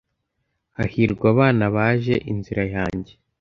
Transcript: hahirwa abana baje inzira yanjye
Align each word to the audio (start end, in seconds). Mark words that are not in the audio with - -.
hahirwa 0.77 1.25
abana 1.33 1.65
baje 1.75 2.15
inzira 2.31 2.63
yanjye 2.75 3.13